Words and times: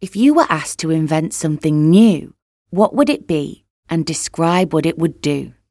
If 0.00 0.16
you 0.16 0.32
were 0.32 0.46
asked 0.48 0.78
to 0.78 0.90
invent 0.90 1.34
something 1.34 1.90
new, 1.90 2.32
what 2.70 2.94
would 2.94 3.10
it 3.10 3.26
be 3.26 3.66
and 3.90 4.06
describe 4.06 4.72
what 4.72 4.86
it 4.86 4.96
would 4.96 5.20
do? 5.20 5.52